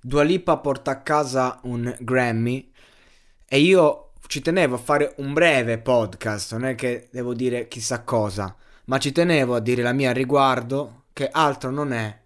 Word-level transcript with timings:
Dua 0.00 0.22
Lipa 0.22 0.58
porta 0.58 0.92
a 0.92 1.00
casa 1.02 1.58
un 1.64 1.94
Grammy 2.00 2.72
e 3.48 3.58
io 3.58 4.12
ci 4.26 4.40
tenevo 4.40 4.74
a 4.74 4.78
fare 4.78 5.14
un 5.18 5.32
breve 5.32 5.78
podcast, 5.78 6.52
non 6.52 6.64
è 6.64 6.74
che 6.74 7.08
devo 7.10 7.34
dire 7.34 7.68
chissà 7.68 8.02
cosa, 8.02 8.54
ma 8.86 8.98
ci 8.98 9.12
tenevo 9.12 9.54
a 9.54 9.60
dire 9.60 9.82
la 9.82 9.92
mia 9.92 10.10
a 10.10 10.12
riguardo 10.12 11.04
che 11.12 11.28
altro 11.28 11.70
non 11.70 11.92
è 11.92 12.22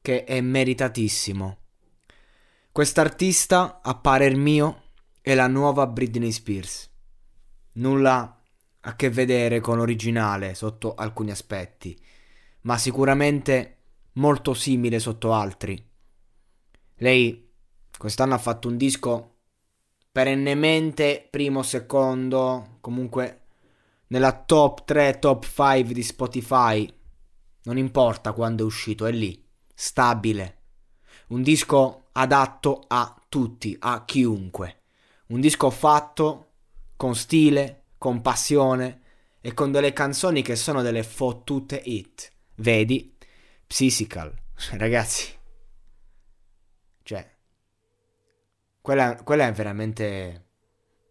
che 0.00 0.24
è 0.24 0.40
meritatissimo. 0.40 1.58
Quest'artista, 2.72 3.80
a 3.82 3.94
parer 3.96 4.36
mio, 4.36 4.82
è 5.20 5.34
la 5.34 5.48
nuova 5.48 5.86
Britney 5.86 6.32
Spears. 6.32 6.90
Nulla 7.74 8.40
a 8.80 8.96
che 8.96 9.10
vedere 9.10 9.60
con 9.60 9.76
l'originale 9.76 10.54
sotto 10.54 10.94
alcuni 10.94 11.30
aspetti, 11.30 12.00
ma 12.62 12.78
sicuramente 12.78 13.76
molto 14.12 14.54
simile 14.54 14.98
sotto 14.98 15.32
altri. 15.32 15.87
Lei 16.98 17.50
quest'anno 17.96 18.34
ha 18.34 18.38
fatto 18.38 18.68
un 18.68 18.76
disco 18.76 19.36
perennemente 20.10 21.26
primo, 21.30 21.62
secondo, 21.62 22.78
comunque 22.80 23.42
nella 24.08 24.32
top 24.32 24.84
3, 24.84 25.18
top 25.18 25.44
5 25.44 25.94
di 25.94 26.02
Spotify. 26.02 26.92
Non 27.64 27.76
importa 27.76 28.32
quando 28.32 28.62
è 28.62 28.66
uscito, 28.66 29.06
è 29.06 29.12
lì, 29.12 29.44
stabile. 29.74 30.56
Un 31.28 31.42
disco 31.42 32.08
adatto 32.12 32.84
a 32.88 33.22
tutti, 33.28 33.76
a 33.78 34.04
chiunque. 34.04 34.80
Un 35.28 35.40
disco 35.40 35.70
fatto 35.70 36.46
con 36.96 37.14
stile, 37.14 37.84
con 37.98 38.22
passione 38.22 39.02
e 39.40 39.54
con 39.54 39.70
delle 39.70 39.92
canzoni 39.92 40.42
che 40.42 40.56
sono 40.56 40.82
delle 40.82 41.02
fottute 41.02 41.76
hit. 41.84 42.32
Vedi? 42.56 43.14
Psychical. 43.66 44.34
Ragazzi. 44.72 45.36
Cioè. 47.02 47.36
Quella, 48.88 49.16
quella 49.22 49.46
è 49.46 49.52
veramente 49.52 50.46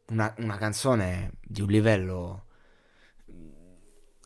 una, 0.07 0.33
una 0.39 0.57
canzone 0.57 1.33
di 1.43 1.61
un 1.61 1.67
livello... 1.67 2.45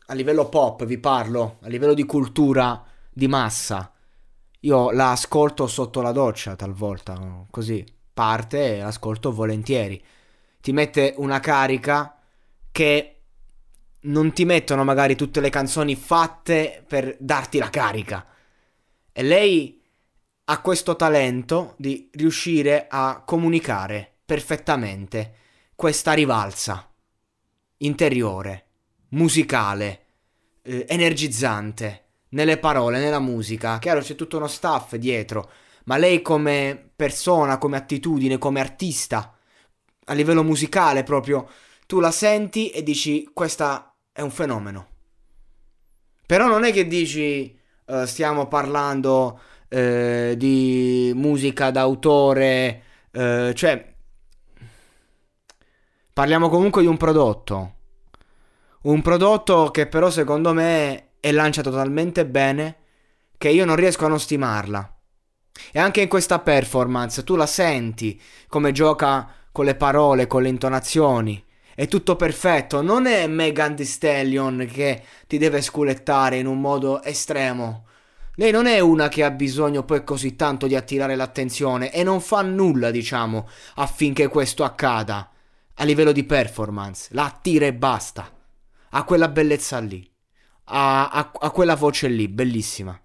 A 0.06 0.14
livello 0.14 0.48
pop 0.48 0.86
vi 0.86 0.96
parlo, 0.96 1.58
a 1.60 1.68
livello 1.68 1.92
di 1.92 2.06
cultura 2.06 2.82
di 3.12 3.28
massa. 3.28 3.92
Io 4.60 4.90
la 4.92 5.10
ascolto 5.10 5.66
sotto 5.66 6.00
la 6.00 6.12
doccia 6.12 6.56
talvolta, 6.56 7.44
così 7.50 7.84
parte 8.14 8.76
e 8.76 8.78
l'ascolto 8.78 9.30
volentieri. 9.34 10.02
Ti 10.58 10.72
mette 10.72 11.12
una 11.18 11.38
carica 11.38 12.18
che 12.70 13.20
non 14.00 14.32
ti 14.32 14.46
mettono 14.46 14.82
magari 14.82 15.14
tutte 15.14 15.40
le 15.40 15.50
canzoni 15.50 15.94
fatte 15.94 16.82
per 16.88 17.18
darti 17.20 17.58
la 17.58 17.68
carica. 17.68 18.26
E 19.12 19.22
lei 19.22 19.81
ha 20.44 20.60
questo 20.60 20.96
talento 20.96 21.74
di 21.78 22.10
riuscire 22.12 22.86
a 22.88 23.22
comunicare 23.24 24.18
perfettamente 24.24 25.34
questa 25.74 26.12
rivalsa 26.12 26.88
interiore, 27.78 28.66
musicale, 29.10 30.00
eh, 30.62 30.86
energizzante, 30.88 32.02
nelle 32.30 32.58
parole, 32.58 32.98
nella 32.98 33.18
musica. 33.18 33.78
Chiaro, 33.78 34.00
c'è 34.00 34.14
tutto 34.14 34.36
uno 34.36 34.46
staff 34.46 34.94
dietro, 34.96 35.50
ma 35.84 35.96
lei 35.96 36.22
come 36.22 36.90
persona, 36.94 37.58
come 37.58 37.76
attitudine, 37.76 38.38
come 38.38 38.60
artista, 38.60 39.36
a 40.04 40.12
livello 40.12 40.42
musicale 40.42 41.02
proprio, 41.02 41.48
tu 41.86 42.00
la 42.00 42.10
senti 42.10 42.70
e 42.70 42.82
dici 42.82 43.28
questa 43.32 43.94
è 44.12 44.20
un 44.20 44.30
fenomeno. 44.30 44.88
Però 46.26 46.46
non 46.46 46.64
è 46.64 46.72
che 46.72 46.86
dici 46.86 47.58
uh, 47.86 48.04
stiamo 48.04 48.46
parlando 48.46 49.40
uh, 49.72 50.34
di 50.34 51.12
musica 51.14 51.70
d'autore, 51.70 52.82
uh, 53.12 53.52
cioè 53.52 53.94
parliamo 56.12 56.48
comunque 56.48 56.82
di 56.82 56.88
un 56.88 56.96
prodotto. 56.96 57.74
Un 58.82 59.00
prodotto 59.00 59.70
che 59.70 59.86
però 59.86 60.10
secondo 60.10 60.52
me 60.52 61.10
è 61.20 61.32
lanciato 61.32 61.70
talmente 61.70 62.26
bene 62.26 62.76
che 63.38 63.48
io 63.48 63.64
non 63.64 63.76
riesco 63.76 64.04
a 64.04 64.08
non 64.08 64.20
stimarla. 64.20 64.96
E 65.70 65.78
anche 65.78 66.00
in 66.00 66.08
questa 66.08 66.40
performance 66.40 67.24
tu 67.24 67.36
la 67.36 67.46
senti 67.46 68.20
come 68.48 68.72
gioca 68.72 69.28
con 69.52 69.64
le 69.64 69.74
parole, 69.74 70.26
con 70.26 70.42
le 70.42 70.48
intonazioni. 70.48 71.44
È 71.74 71.86
tutto 71.86 72.16
perfetto, 72.16 72.82
non 72.82 73.06
è 73.06 73.26
Megan 73.26 73.76
Thee 73.76 73.86
Stallion 73.86 74.68
che 74.70 75.02
ti 75.26 75.38
deve 75.38 75.62
sculettare 75.62 76.38
in 76.38 76.46
un 76.46 76.60
modo 76.60 77.02
estremo. 77.02 77.86
Lei 78.36 78.50
non 78.50 78.66
è 78.66 78.80
una 78.80 79.08
che 79.08 79.24
ha 79.24 79.30
bisogno 79.30 79.84
poi 79.84 80.04
così 80.04 80.36
tanto 80.36 80.66
di 80.66 80.74
attirare 80.74 81.16
l'attenzione 81.16 81.92
e 81.92 82.02
non 82.02 82.20
fa 82.22 82.40
nulla, 82.40 82.90
diciamo, 82.90 83.46
affinché 83.74 84.28
questo 84.28 84.64
accada. 84.64 85.30
A 85.74 85.84
livello 85.84 86.12
di 86.12 86.24
performance, 86.24 87.08
la 87.12 87.26
attira 87.26 87.66
e 87.66 87.74
basta. 87.74 88.30
Ha 88.90 89.04
quella 89.04 89.28
bellezza 89.28 89.78
lì. 89.80 90.08
Ha, 90.64 91.10
ha, 91.10 91.32
ha 91.40 91.50
quella 91.50 91.76
voce 91.76 92.08
lì, 92.08 92.26
bellissima. 92.28 92.98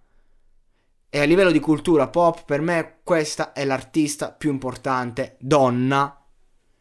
E 1.09 1.19
a 1.19 1.25
livello 1.25 1.51
di 1.51 1.59
cultura 1.59 2.07
pop, 2.07 2.45
per 2.45 2.61
me 2.61 2.99
questa 3.03 3.51
è 3.51 3.65
l'artista 3.65 4.31
più 4.31 4.49
importante 4.49 5.35
donna 5.39 6.21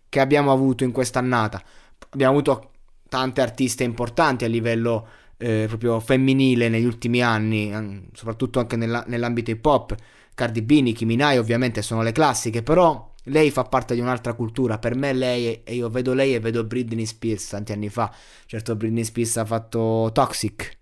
che 0.08 0.20
abbiamo 0.20 0.52
avuto 0.52 0.84
in 0.84 0.92
quest'annata. 0.92 1.62
Abbiamo 2.10 2.32
avuto 2.32 2.70
tante 3.08 3.40
artiste 3.40 3.82
importanti 3.82 4.44
a 4.44 4.48
livello 4.48 5.08
eh, 5.38 5.64
proprio 5.68 6.00
femminile 6.00 6.68
negli 6.68 6.84
ultimi 6.84 7.22
anni, 7.22 8.08
soprattutto 8.12 8.58
anche 8.58 8.76
nella, 8.76 9.04
nell'ambito 9.06 9.50
hip 9.50 9.64
hop. 9.64 9.94
Cardi 10.34 10.62
B, 10.62 10.80
Nicki 10.80 11.04
Minaj 11.04 11.38
ovviamente 11.38 11.80
sono 11.82 12.02
le 12.02 12.12
classiche, 12.12 12.62
però 12.62 13.14
lei 13.24 13.50
fa 13.50 13.64
parte 13.64 13.94
di 13.94 14.00
un'altra 14.00 14.34
cultura. 14.34 14.78
Per 14.78 14.94
me 14.94 15.12
lei, 15.12 15.62
e 15.62 15.74
io 15.74 15.88
vedo 15.88 16.12
lei 16.12 16.34
e 16.34 16.40
vedo 16.40 16.64
Britney 16.64 17.06
Spears 17.06 17.48
tanti 17.48 17.72
anni 17.72 17.88
fa. 17.88 18.14
Certo 18.44 18.76
Britney 18.76 19.04
Spears 19.04 19.36
ha 19.38 19.44
fatto 19.44 20.10
Toxic, 20.12 20.78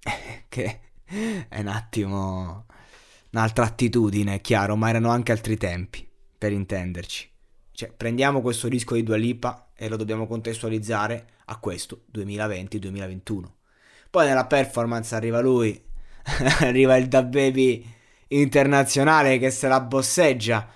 che 0.48 0.80
è 1.48 1.60
un 1.60 1.66
attimo 1.68 2.66
un'altra 3.32 3.64
attitudine, 3.64 4.34
è 4.34 4.40
chiaro, 4.40 4.76
ma 4.76 4.88
erano 4.88 5.10
anche 5.10 5.32
altri 5.32 5.56
tempi, 5.56 6.08
per 6.38 6.52
intenderci. 6.52 7.28
Cioè, 7.72 7.92
prendiamo 7.92 8.40
questo 8.40 8.68
disco 8.68 8.94
di 8.94 9.02
Dua 9.02 9.16
Lipa 9.16 9.63
e 9.76 9.88
lo 9.88 9.96
dobbiamo 9.96 10.26
contestualizzare 10.26 11.26
a 11.46 11.58
questo 11.58 12.04
2020-2021. 12.14 13.42
Poi 14.10 14.26
nella 14.26 14.46
performance 14.46 15.14
arriva 15.14 15.40
lui, 15.40 15.80
arriva 16.60 16.96
il 16.96 17.08
Da 17.08 17.22
Baby 17.22 17.84
internazionale 18.28 19.38
che 19.38 19.50
se 19.50 19.68
la 19.68 19.80
bosseggia 19.80 20.68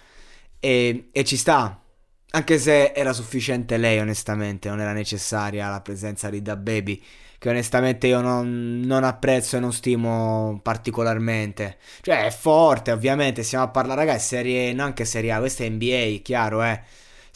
e, 0.59 1.09
e 1.13 1.25
ci 1.25 1.37
sta. 1.37 1.83
Anche 2.31 2.59
se 2.59 2.93
era 2.93 3.13
sufficiente 3.13 3.79
lei, 3.79 3.99
onestamente, 4.01 4.69
non 4.69 4.81
era 4.81 4.93
necessaria 4.93 5.71
la 5.71 5.81
presenza 5.81 6.29
di 6.29 6.43
Da 6.43 6.57
Baby 6.57 7.03
che 7.39 7.49
onestamente 7.49 8.09
io 8.09 8.21
non, 8.21 8.81
non, 8.85 9.05
apprezzo 9.05 9.57
e 9.57 9.61
non 9.61 9.73
stimo 9.73 10.59
particolarmente. 10.63 11.79
Cioè, 12.01 12.27
è 12.27 12.31
forte, 12.31 12.91
ovviamente. 12.91 13.45
Stiamo 13.45 13.65
a 13.65 13.69
parlare, 13.69 14.05
ragazzi, 14.05 14.27
serie, 14.27 14.73
neanche 14.73 15.05
serie 15.05 15.33
A, 15.33 15.39
questa 15.39 15.65
è 15.65 15.69
NBA, 15.69 16.21
chiaro, 16.23 16.63
eh. 16.65 16.83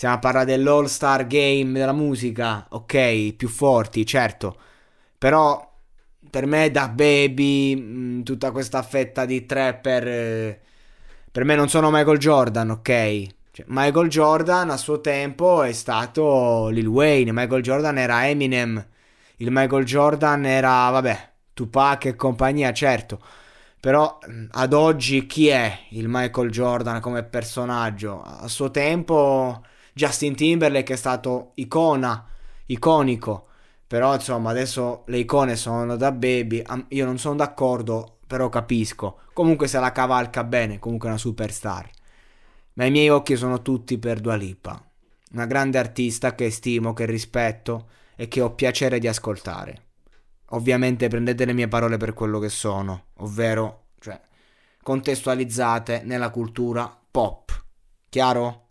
Stiamo 0.02 0.18
a 0.18 0.20
parlare 0.20 0.46
dell'All 0.46 0.86
Star 0.86 1.28
Game 1.28 1.78
della 1.78 1.92
musica, 1.92 2.66
ok, 2.70 3.34
più 3.34 3.46
forti, 3.46 4.04
certo. 4.04 4.56
Però 5.16 5.72
per 6.28 6.44
me 6.44 6.72
da 6.72 6.88
Baby, 6.88 7.76
mh, 7.76 8.24
tutta 8.24 8.50
questa 8.50 8.82
fetta 8.82 9.24
di 9.24 9.46
trapper, 9.46 10.08
eh, 10.08 10.60
per 11.30 11.44
me 11.44 11.54
non 11.54 11.68
sono 11.68 11.92
Michael 11.92 12.18
Jordan, 12.18 12.70
ok? 12.70 13.26
Cioè, 13.52 13.64
Michael 13.68 14.08
Jordan 14.08 14.70
a 14.70 14.76
suo 14.76 15.00
tempo 15.00 15.62
è 15.62 15.70
stato 15.70 16.66
Lil 16.70 16.88
Wayne, 16.88 17.30
Michael 17.30 17.62
Jordan 17.62 17.96
era 17.96 18.26
Eminem 18.26 18.84
il 19.36 19.50
Michael 19.52 19.84
Jordan 19.84 20.44
era, 20.44 20.90
vabbè, 20.90 21.30
Tupac 21.54 22.06
e 22.06 22.16
compagnia, 22.16 22.72
certo. 22.72 23.20
Però 23.78 24.18
ad 24.50 24.72
oggi 24.72 25.26
chi 25.26 25.46
è 25.46 25.78
il 25.90 26.08
Michael 26.08 26.50
Jordan 26.50 27.00
come 27.00 27.22
personaggio? 27.22 28.20
A 28.20 28.48
suo 28.48 28.72
tempo 28.72 29.62
Justin 29.92 30.34
Timberlake 30.34 30.94
è 30.94 30.96
stato 30.96 31.52
icona, 31.54 32.26
iconico. 32.66 33.48
Però 33.86 34.14
insomma 34.14 34.50
adesso 34.50 35.02
le 35.06 35.18
icone 35.18 35.54
sono 35.54 35.96
da 35.96 36.12
baby. 36.12 36.62
Io 36.88 37.04
non 37.04 37.18
sono 37.18 37.36
d'accordo, 37.36 38.18
però 38.26 38.48
capisco. 38.48 39.18
Comunque 39.34 39.68
se 39.68 39.78
la 39.78 39.92
cavalca 39.92 40.44
bene, 40.44 40.78
comunque 40.78 41.08
è 41.08 41.10
una 41.10 41.20
superstar. 41.20 41.90
Ma 42.74 42.86
i 42.86 42.90
miei 42.90 43.10
occhi 43.10 43.36
sono 43.36 43.60
tutti 43.60 43.98
per 43.98 44.20
Dua 44.20 44.34
Lipa. 44.34 44.82
Una 45.32 45.44
grande 45.44 45.78
artista 45.78 46.34
che 46.34 46.50
stimo, 46.50 46.94
che 46.94 47.04
rispetto 47.04 47.88
e 48.16 48.28
che 48.28 48.40
ho 48.40 48.54
piacere 48.54 48.98
di 48.98 49.08
ascoltare. 49.08 49.88
Ovviamente 50.50 51.08
prendete 51.08 51.44
le 51.44 51.52
mie 51.52 51.68
parole 51.68 51.98
per 51.98 52.14
quello 52.14 52.38
che 52.38 52.48
sono, 52.48 53.08
ovvero, 53.18 53.88
cioè, 53.98 54.18
contestualizzate 54.82 56.02
nella 56.04 56.30
cultura 56.30 56.98
pop. 57.10 57.64
Chiaro? 58.08 58.68